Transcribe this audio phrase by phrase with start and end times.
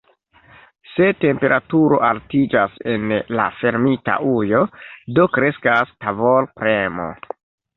[0.91, 4.65] Se temperaturo altiĝas en la fermita ujo,
[5.19, 7.11] do kreskas tavolpremo.